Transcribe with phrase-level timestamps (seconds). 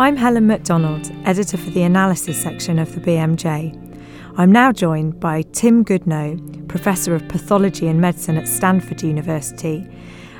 [0.00, 3.76] I'm Helen MacDonald, editor for the analysis section of the BMJ.
[4.38, 9.86] I'm now joined by Tim Goodnough, Professor of Pathology and Medicine at Stanford University,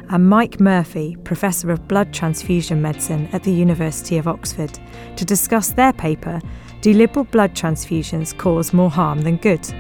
[0.09, 4.79] and Mike Murphy, Professor of Blood Transfusion Medicine at the University of Oxford,
[5.17, 6.41] to discuss their paper
[6.81, 9.71] Do Liberal Blood Transfusions Cause More Harm Than Good?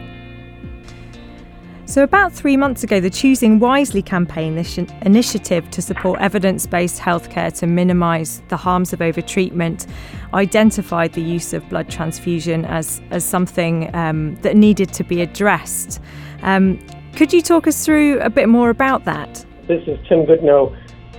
[1.90, 7.00] So, about three months ago, the Choosing Wisely campaign this initiative to support evidence based
[7.00, 9.88] healthcare to minimise the harms of overtreatment
[10.32, 16.00] identified the use of blood transfusion as, as something um, that needed to be addressed.
[16.42, 16.78] Um,
[17.16, 19.44] could you talk us through a bit more about that?
[19.66, 20.72] This is Tim Goodnough.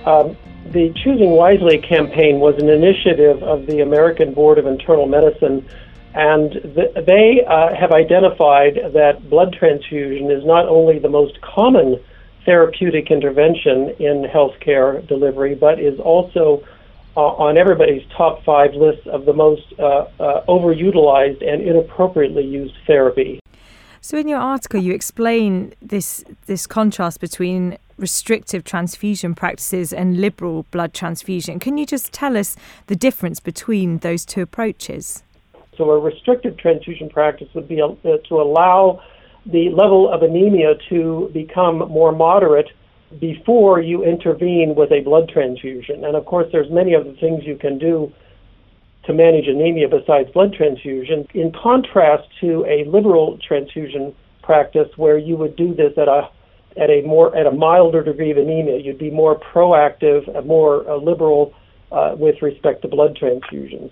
[0.06, 0.34] Um,
[0.72, 5.68] the Choosing Wisely campaign was an initiative of the American Board of Internal Medicine
[6.14, 11.98] and th- they uh, have identified that blood transfusion is not only the most common
[12.44, 16.62] therapeutic intervention in healthcare delivery, but is also
[17.16, 22.74] uh, on everybody's top five lists of the most uh, uh overutilized and inappropriately used
[22.86, 23.38] therapy.
[24.00, 30.66] So, in your article, you explain this this contrast between restrictive transfusion practices and liberal
[30.70, 31.60] blood transfusion.
[31.60, 32.56] Can you just tell us
[32.88, 35.22] the difference between those two approaches?
[35.76, 37.88] So a restrictive transfusion practice would be uh,
[38.28, 39.00] to allow
[39.46, 42.68] the level of anemia to become more moderate
[43.20, 46.04] before you intervene with a blood transfusion.
[46.04, 48.12] And of course, there's many other things you can do
[49.04, 51.26] to manage anemia besides blood transfusion.
[51.34, 56.28] In contrast to a liberal transfusion practice, where you would do this at a
[56.76, 60.96] at a more at a milder degree of anemia, you'd be more proactive, more uh,
[60.96, 61.52] liberal
[61.90, 63.90] uh, with respect to blood transfusions.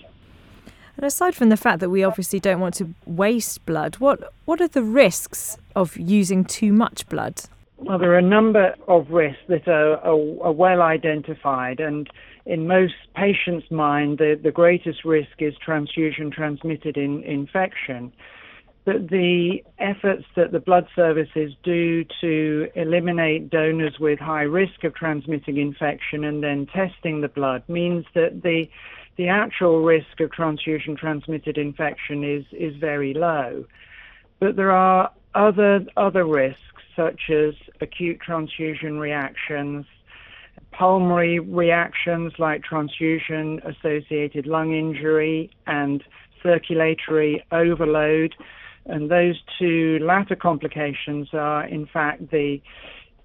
[1.00, 4.60] And aside from the fact that we obviously don't want to waste blood, what what
[4.60, 7.40] are the risks of using too much blood?
[7.78, 12.06] Well, there are a number of risks that are, are, are well identified, and
[12.44, 18.12] in most patients' mind, the, the greatest risk is transfusion transmitted in, infection.
[18.84, 24.94] But the efforts that the blood services do to eliminate donors with high risk of
[24.94, 28.68] transmitting infection and then testing the blood means that the
[29.20, 33.66] the actual risk of transfusion transmitted infection is, is very low.
[34.38, 36.56] But there are other, other risks,
[36.96, 39.84] such as acute transfusion reactions,
[40.72, 46.02] pulmonary reactions like transfusion associated lung injury, and
[46.42, 48.34] circulatory overload.
[48.86, 52.62] And those two latter complications are, in fact, the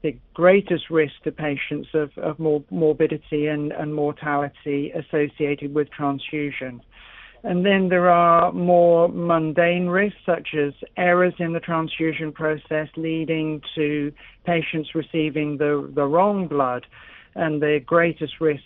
[0.06, 6.80] the greatest risk to patients of, of mor- morbidity and, and mortality associated with transfusion.
[7.44, 13.62] And then there are more mundane risks, such as errors in the transfusion process leading
[13.74, 14.12] to
[14.46, 16.86] patients receiving the, the wrong blood.
[17.34, 18.62] And the greatest risk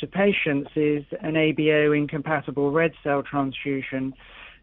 [0.00, 4.14] to patients is an ABO incompatible red cell transfusion,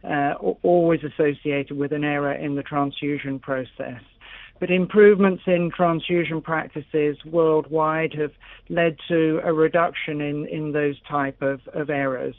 [0.04, 4.02] uh, always associated with an error in the transfusion process.
[4.60, 8.32] But improvements in transfusion practices worldwide have
[8.68, 12.36] led to a reduction in, in those type of, of errors.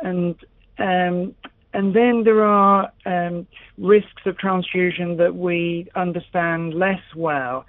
[0.00, 0.34] And
[0.78, 1.34] um,
[1.72, 3.46] and then there are um,
[3.78, 7.66] risks of transfusion that we understand less well,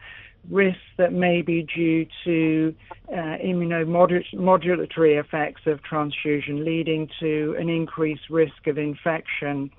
[0.49, 2.75] risks that may be due to
[3.11, 9.71] uh, immunomodulatory effects of transfusion, leading to an increased risk of infection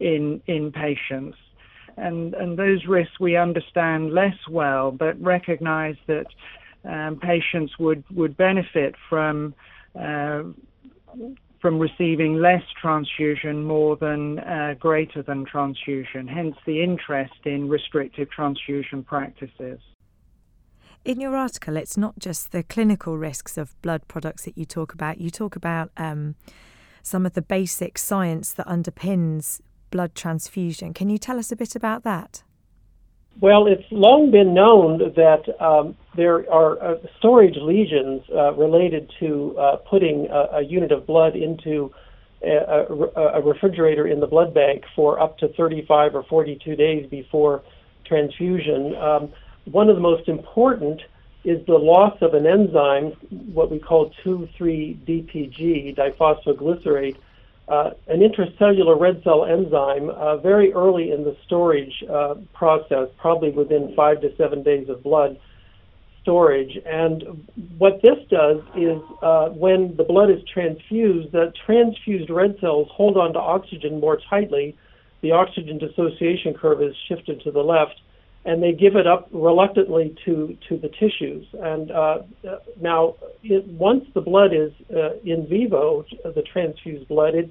[0.00, 1.36] in in patients
[1.98, 6.26] and, and those risks we understand less well, but recognize that
[6.84, 9.54] um, patients would, would benefit from
[9.98, 10.42] uh,
[11.60, 18.30] from receiving less transfusion more than uh, greater than transfusion, hence the interest in restrictive
[18.30, 19.80] transfusion practices.
[21.04, 24.92] In your article, it's not just the clinical risks of blood products that you talk
[24.92, 26.36] about, you talk about um,
[27.02, 29.60] some of the basic science that underpins
[29.90, 30.94] blood transfusion.
[30.94, 32.42] Can you tell us a bit about that?
[33.40, 39.56] Well, it's long been known that um, there are uh, storage lesions uh, related to
[39.56, 41.92] uh, putting a, a, unit of blood into
[42.42, 42.86] a,
[43.16, 47.62] a, refrigerator in the blood bank for up to 35 or 42 days before
[48.04, 48.96] transfusion.
[48.96, 49.32] Um,
[49.66, 51.00] one of the most important
[51.44, 53.12] is the loss of an enzyme,
[53.52, 57.16] what we call 2,3-DPG, diphosphoglycerate,
[57.68, 63.50] uh, an intracellular red cell enzyme uh, very early in the storage uh, process, probably
[63.50, 65.38] within five to seven days of blood
[66.22, 66.78] storage.
[66.86, 67.46] And
[67.78, 73.16] what this does is uh, when the blood is transfused, the transfused red cells hold
[73.16, 74.76] on to oxygen more tightly.
[75.20, 78.00] The oxygen dissociation curve is shifted to the left,
[78.44, 81.46] and they give it up reluctantly to, to the tissues.
[81.54, 82.18] And uh,
[82.80, 87.50] now, it, once the blood is uh, in vivo, the transfused blood, it,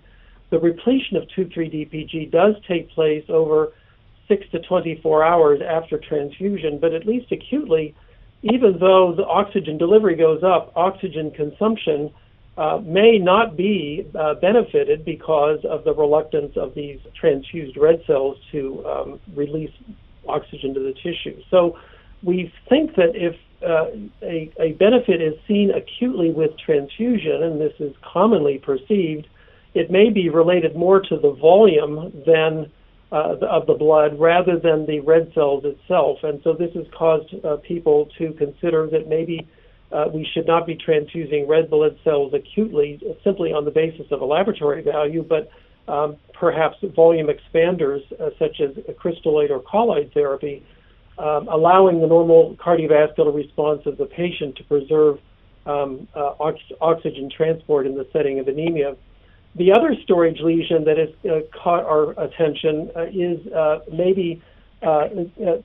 [0.50, 3.74] the repletion of 2,3-DPG does take place over
[4.28, 7.96] 6 to 24 hours after transfusion, but at least acutely,
[8.44, 12.12] even though the oxygen delivery goes up, oxygen consumption
[12.58, 18.38] uh, may not be uh, benefited because of the reluctance of these transfused red cells
[18.52, 19.72] to um, release
[20.28, 21.40] oxygen to the tissue.
[21.52, 21.78] So
[22.24, 23.86] we think that if uh,
[24.22, 29.28] a, a, benefit is seen acutely with transfusion, and this is commonly perceived,
[29.74, 32.72] it may be related more to the volume than
[33.12, 36.20] uh, of the blood rather than the red cells itself.
[36.24, 39.48] And so this has caused uh, people to consider that maybe
[39.92, 44.22] uh, we should not be transfusing red blood cells acutely simply on the basis of
[44.22, 45.50] a laboratory value, but
[45.88, 50.66] um, perhaps volume expanders uh, such as crystalloid or colloid therapy,
[51.20, 55.20] um, allowing the normal cardiovascular response of the patient to preserve
[55.66, 58.96] um, uh, ox- oxygen transport in the setting of anemia.
[59.56, 64.42] The other storage lesion that has uh, caught our attention uh, is uh, maybe
[64.84, 65.08] uh, uh,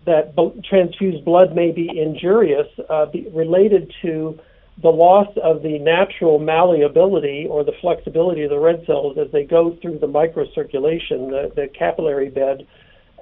[0.06, 0.32] that
[0.64, 2.66] transfused blood may be injurious,
[3.12, 4.40] be related to
[4.80, 9.44] the loss of the natural malleability or the flexibility of the red cells as they
[9.44, 12.66] go through the microcirculation, the, the capillary bed.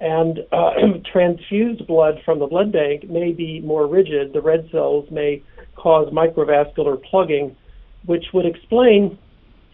[0.00, 0.72] And uh,
[1.12, 4.32] transfused blood from the blood bank may be more rigid.
[4.32, 5.42] The red cells may
[5.76, 7.56] cause microvascular plugging,
[8.06, 9.18] which would explain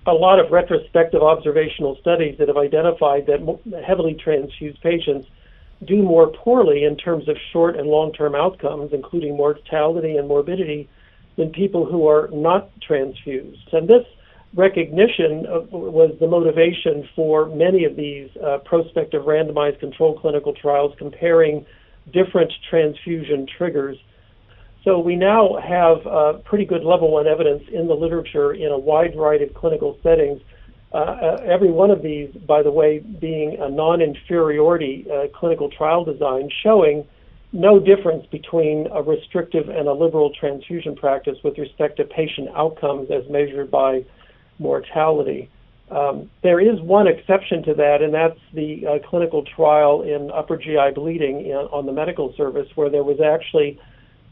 [0.06, 5.28] a lot of retrospective observational studies that have identified that heavily transfused patients
[5.84, 10.88] do more poorly in terms of short and long term outcomes, including mortality and morbidity,
[11.36, 13.68] than people who are not transfused.
[13.72, 14.06] And this
[14.56, 20.94] recognition of, was the motivation for many of these uh, prospective randomized controlled clinical trials
[20.98, 21.64] comparing
[22.12, 23.98] different transfusion triggers
[24.86, 28.78] so we now have a pretty good level one evidence in the literature in a
[28.78, 30.40] wide variety of clinical settings.
[30.94, 36.04] Uh, uh, every one of these, by the way, being a non-inferiority uh, clinical trial
[36.04, 37.04] design showing
[37.52, 43.10] no difference between a restrictive and a liberal transfusion practice with respect to patient outcomes
[43.10, 44.04] as measured by
[44.58, 45.50] mortality.
[45.90, 50.56] Um, there is one exception to that, and that's the uh, clinical trial in upper
[50.56, 53.78] GI bleeding in, on the medical service, where there was actually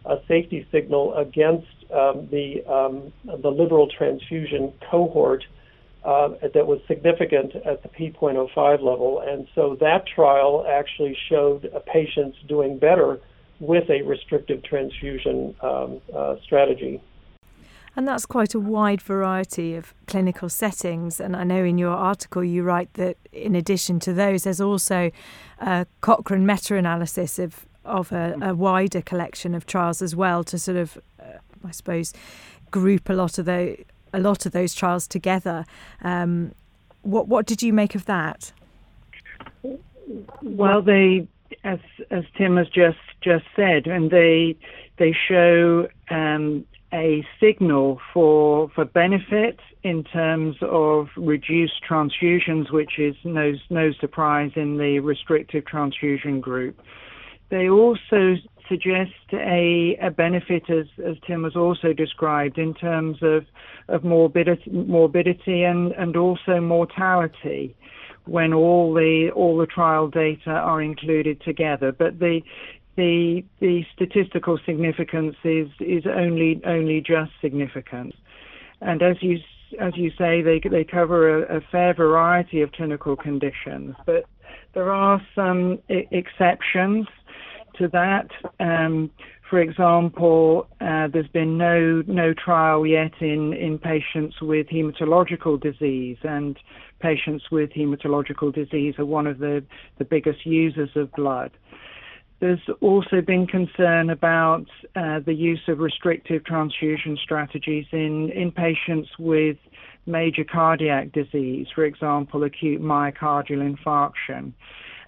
[0.05, 5.45] a safety signal against um, the um, the liberal transfusion cohort
[6.05, 12.37] uh, that was significant at the p.05 level, and so that trial actually showed patients
[12.49, 13.21] doing better
[13.61, 17.01] with a restrictive transfusion um, uh, strategy.
[17.97, 21.21] And that's quite a wide variety of clinical settings.
[21.21, 25.13] And I know in your article you write that in addition to those, there's also
[25.61, 30.59] a Cochrane meta analysis of of a, a, wider collection of trials as well to
[30.59, 31.37] sort of, uh,
[31.67, 32.15] I suppose,
[32.71, 33.77] group a lot of those
[34.15, 35.67] a lot of those trials together.
[36.03, 36.53] Um,
[37.03, 38.53] what what did you make of that?
[40.43, 41.27] Well, they,
[41.65, 41.81] as
[42.11, 44.57] as Tim has just just said, and they
[44.99, 46.65] they show um,
[46.95, 54.53] a signal for for benefit in terms of reduced transfusions, which is no no surprise
[54.55, 56.81] in the restrictive transfusion group.
[57.51, 58.37] They also
[58.69, 63.45] suggest a, a benefit, as, as Tim has also described, in terms of,
[63.89, 67.77] of morbidity, morbidity and, and also mortality
[68.27, 71.93] when all the all the trial data are included together.
[71.93, 72.41] But the
[72.97, 78.15] the the statistical significance is is only only just significant.
[78.81, 79.39] And as you
[79.81, 84.25] as you say, they they cover a, a fair variety of clinical conditions, but
[84.75, 87.07] there are some I- exceptions
[87.79, 88.29] to that.
[88.61, 89.11] Um,
[89.51, 96.17] for example, uh, there's been no no trial yet in, in patients with hematological disease,
[96.23, 96.59] and
[97.01, 99.63] patients with hematological disease are one of the,
[99.99, 101.51] the biggest users of blood.
[102.41, 109.09] There's also been concern about uh, the use of restrictive transfusion strategies in, in patients
[109.19, 109.57] with
[110.07, 114.53] major cardiac disease, for example, acute myocardial infarction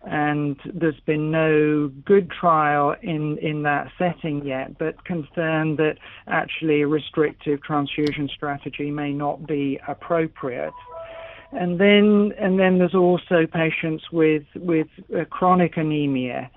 [0.07, 5.97] and there's been no good trial in, in that setting yet, but concern that
[6.29, 10.73] actually a restrictive transfusion strategy may not be appropriate.
[11.51, 14.89] And then, and then there's also patients with with
[15.31, 16.51] chronic anemia,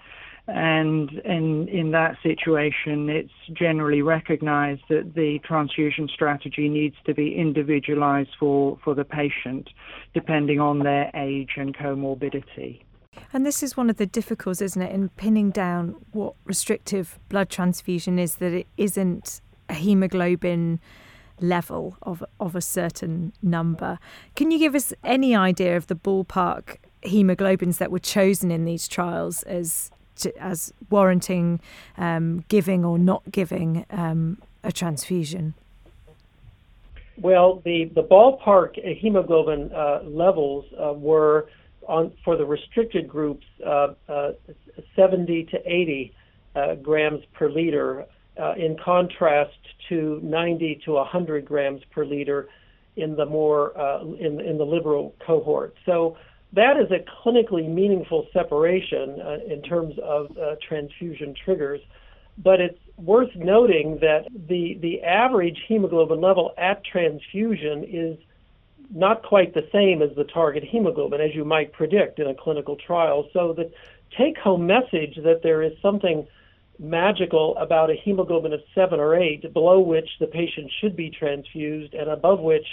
[0.50, 7.36] and in in that situation, it's generally recognised that the transfusion strategy needs to be
[7.36, 9.70] individualised for for the patient,
[10.14, 12.82] depending on their age and comorbidity.
[13.34, 17.50] And this is one of the difficulties, isn't it, in pinning down what restrictive blood
[17.50, 20.80] transfusion is, that it isn't a hemoglobin
[21.42, 24.00] level of, of a certain number.
[24.36, 28.88] Can you give us any idea of the ballpark hemoglobins that were chosen in these
[28.88, 29.90] trials as
[30.40, 31.60] as warranting
[31.98, 35.54] um, giving or not giving um, a transfusion?
[37.22, 41.50] Well, the, the ballpark hemoglobin uh, levels uh, were
[41.88, 44.32] on for the restricted groups uh, uh
[44.96, 46.14] 70 to 80
[46.56, 48.06] uh, grams per liter,
[48.40, 49.58] uh, in contrast
[49.90, 52.48] to 90 to 100 grams per liter
[52.96, 53.72] in the more
[54.20, 55.76] in, in the liberal cohort.
[55.86, 56.18] So
[56.54, 61.82] that is a clinically meaningful separation uh, in terms of uh, transfusion triggers.
[62.38, 68.18] But it's worth noting that the, the average hemoglobin level at transfusion is
[68.94, 72.76] not quite the same as the target hemoglobin, as you might predict in a clinical
[72.76, 73.30] trial.
[73.34, 73.72] So the
[74.18, 76.26] take home message that there is something
[76.80, 81.94] magical about a hemoglobin of seven or eight, below which the patient should be transfused,
[81.94, 82.66] and above which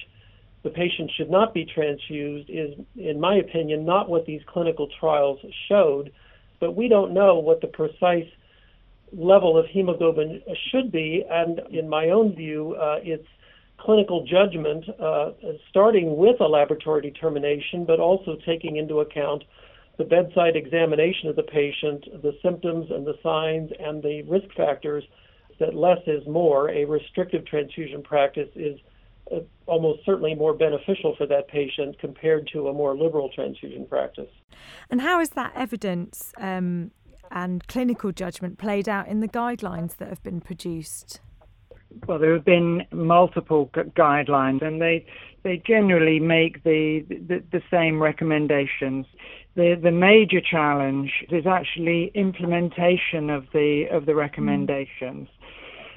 [0.67, 5.39] the patient should not be transfused is, in my opinion, not what these clinical trials
[5.69, 6.13] showed.
[6.59, 8.27] But we don't know what the precise
[9.13, 10.43] level of hemoglobin
[10.73, 13.29] should be, and in my own view, uh, it's
[13.79, 15.31] clinical judgment, uh,
[15.71, 19.45] starting with a laboratory determination, but also taking into account
[19.99, 25.05] the bedside examination of the patient, the symptoms and the signs, and the risk factors
[25.61, 26.71] that less is more.
[26.71, 28.81] A restrictive transfusion practice is
[29.35, 34.31] uh, almost certainly more beneficial for that patient compared to a more liberal transfusion practice.
[34.91, 36.93] And how is that evidence um,
[37.31, 41.21] and clinical judgment played out in the guidelines that have been produced?
[42.07, 45.07] Well, there have been multiple gu- guidelines, and they
[45.43, 49.07] they generally make the, the, the same recommendations.
[49.55, 55.29] The the major challenge is actually implementation of the of the recommendations.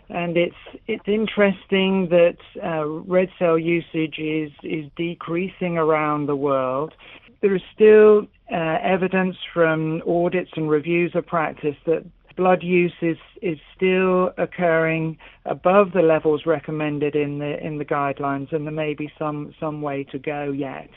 [0.09, 0.55] And it's
[0.87, 6.93] it's interesting that uh, red cell usage is is decreasing around the world.
[7.41, 12.03] There is still uh, evidence from audits and reviews of practice that
[12.39, 18.51] blood use is, is still occurring above the levels recommended in the in the guidelines,
[18.53, 20.89] and there may be some some way to go yet.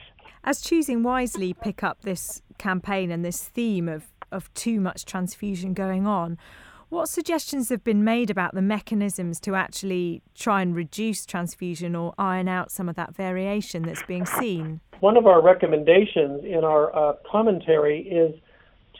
[0.44, 5.74] As choosing wisely pick up this campaign and this theme of of too much transfusion
[5.74, 6.38] going on
[6.92, 12.12] what suggestions have been made about the mechanisms to actually try and reduce transfusion or
[12.18, 14.78] iron out some of that variation that's being seen?
[15.00, 18.38] One of our recommendations in our uh, commentary is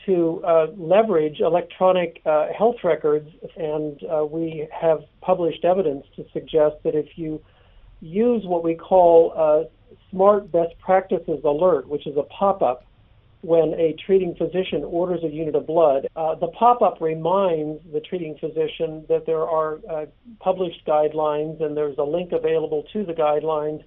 [0.07, 6.77] to uh, leverage electronic uh, health records, and uh, we have published evidence to suggest
[6.83, 7.39] that if you
[8.01, 9.63] use what we call uh,
[10.09, 12.85] Smart Best Practices Alert, which is a pop up
[13.43, 17.99] when a treating physician orders a unit of blood, uh, the pop up reminds the
[17.99, 20.05] treating physician that there are uh,
[20.39, 23.83] published guidelines and there's a link available to the guidelines,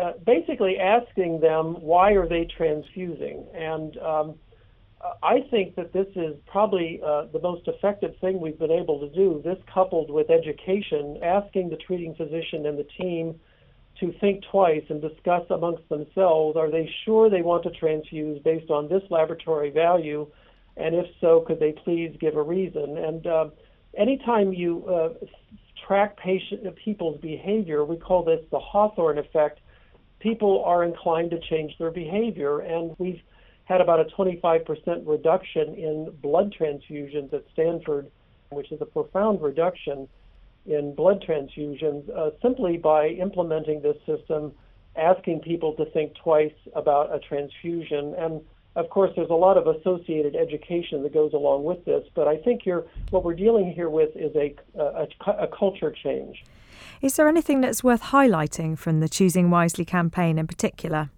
[0.00, 3.44] uh, basically asking them why are they transfusing.
[3.54, 4.34] And um,
[5.22, 9.14] I think that this is probably uh, the most effective thing we've been able to
[9.14, 13.38] do, this coupled with education, asking the treating physician and the team
[14.00, 18.70] to think twice and discuss amongst themselves are they sure they want to transfuse based
[18.70, 20.26] on this laboratory value?
[20.76, 22.96] And if so, could they please give a reason?
[22.98, 23.48] And uh,
[23.96, 25.26] anytime you uh,
[25.86, 29.58] track patient, people's behavior, we call this the Hawthorne effect,
[30.20, 32.60] people are inclined to change their behavior.
[32.60, 33.20] And we've
[33.64, 38.10] had about a 25% reduction in blood transfusions at Stanford,
[38.50, 40.08] which is a profound reduction
[40.68, 44.52] in blood transfusions uh, simply by implementing this system,
[44.96, 48.14] asking people to think twice about a transfusion.
[48.18, 48.42] And
[48.76, 52.36] of course, there's a lot of associated education that goes along with this, but I
[52.36, 56.44] think here, what we're dealing here with is a, a, a culture change.
[57.00, 61.10] Is there anything that's worth highlighting from the Choosing Wisely campaign in particular?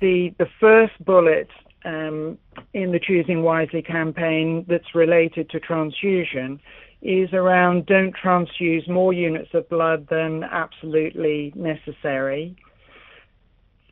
[0.00, 1.48] The, the first bullet
[1.84, 2.38] um,
[2.74, 6.60] in the Choosing Wisely campaign that's related to transfusion
[7.02, 12.56] is around don't transfuse more units of blood than absolutely necessary.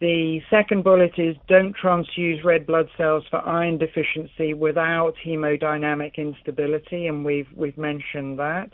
[0.01, 7.07] The second bullet is don't transfuse red blood cells for iron deficiency without hemodynamic instability,
[7.07, 8.71] and we've we've mentioned that.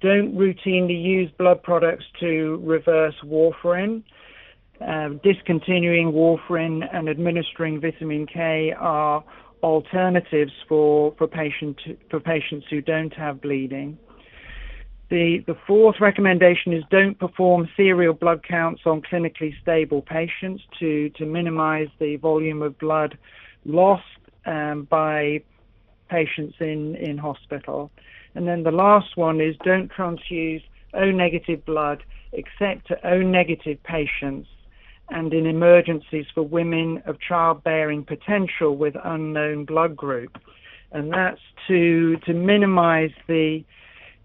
[0.00, 4.02] Don't routinely use blood products to reverse warfarin.
[4.80, 9.24] Uh, discontinuing warfarin and administering vitamin K are
[9.62, 13.98] alternatives for for patient for patients who don't have bleeding.
[15.10, 21.10] The the fourth recommendation is don't perform serial blood counts on clinically stable patients to
[21.10, 23.18] to minimize the volume of blood
[23.64, 24.04] lost
[24.46, 25.42] um, by
[26.08, 27.90] patients in, in hospital.
[28.34, 30.62] And then the last one is don't transfuse
[30.94, 32.02] O negative blood
[32.32, 34.48] except to O negative patients
[35.10, 40.38] and in emergencies for women of childbearing potential with unknown blood group.
[40.92, 43.64] And that's to, to minimize the,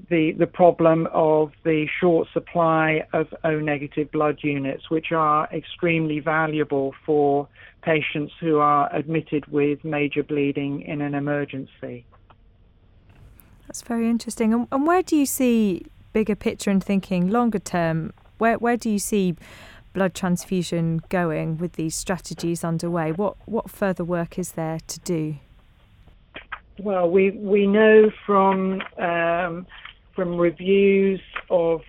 [0.09, 6.19] the, the problem of the short supply of O negative blood units, which are extremely
[6.19, 7.47] valuable for
[7.81, 12.05] patients who are admitted with major bleeding in an emergency.
[13.67, 14.53] That's very interesting.
[14.53, 18.13] And, and where do you see bigger picture and thinking longer term?
[18.37, 19.35] Where where do you see
[19.97, 23.11] blood transfusion going with these strategies underway?
[23.11, 25.37] What what further work is there to do?
[26.79, 29.65] Well, we we know from um,
[30.15, 31.81] from reviews of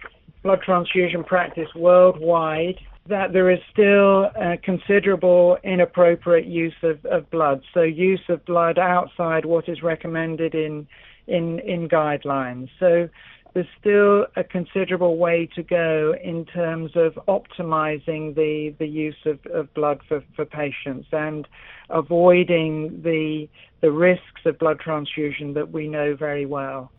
[0.43, 4.31] blood transfusion practice worldwide that there is still
[4.63, 7.63] considerable inappropriate use of, of blood.
[7.75, 10.87] So use of blood outside what is recommended in
[11.27, 12.71] in in guidelines.
[12.81, 13.11] So
[13.55, 19.39] there's still a considerable way to go in terms of optimizing the, the use of,
[19.47, 21.49] of blood for, for patients and
[21.91, 23.49] avoiding the
[23.81, 26.91] the risks of blood transfusion that we know very well.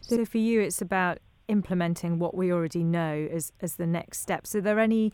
[0.00, 4.46] So for you it's about implementing what we already know as, as the next step.
[4.46, 5.12] So are there any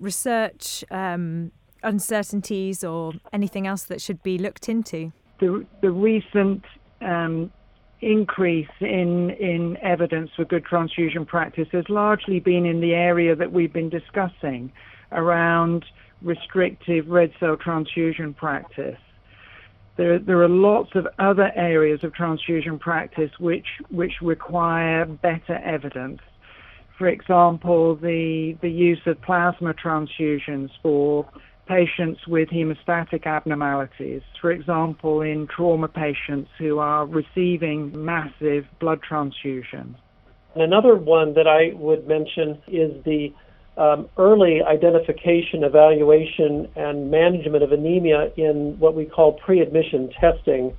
[0.00, 1.52] research um,
[1.82, 5.12] uncertainties or anything else that should be looked into?
[5.40, 6.64] The, the recent
[7.02, 7.52] um,
[8.00, 13.52] increase in, in evidence for good transfusion practice has largely been in the area that
[13.52, 14.70] we've been discussing
[15.12, 15.84] around
[16.22, 18.98] restrictive red cell transfusion practice.
[19.96, 26.20] There, there are lots of other areas of transfusion practice which, which require better evidence.
[26.98, 31.26] For example, the, the use of plasma transfusions for
[31.66, 39.96] patients with hemostatic abnormalities, for example, in trauma patients who are receiving massive blood transfusions.
[40.54, 43.32] Another one that I would mention is the
[43.76, 50.74] um, early identification, evaluation, and management of anemia in what we call pre admission testing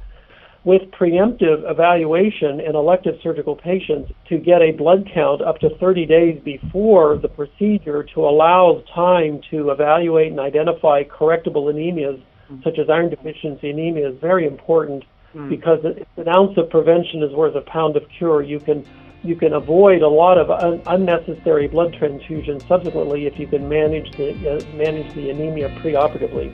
[0.68, 6.06] with preemptive evaluation in elective surgical patients to get a blood count up to 30
[6.06, 12.62] days before the procedure to allow time to evaluate and identify correctable anemias mm.
[12.66, 15.48] such as iron deficiency anemia is very important mm.
[15.48, 18.42] because an ounce of prevention is worth a pound of cure.
[18.42, 18.86] You can
[19.24, 24.12] you can avoid a lot of un- unnecessary blood transfusions subsequently if you can manage
[24.18, 26.52] the uh, manage the anemia preoperatively.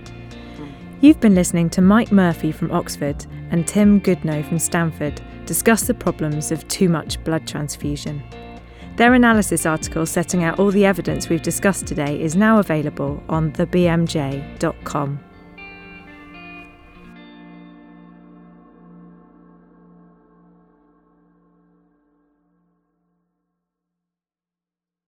[1.03, 5.93] You've been listening to Mike Murphy from Oxford and Tim Goodnough from Stanford discuss the
[5.93, 8.23] problems of too much blood transfusion.
[8.95, 13.51] Their analysis article setting out all the evidence we've discussed today is now available on
[13.51, 15.19] thebmj.com.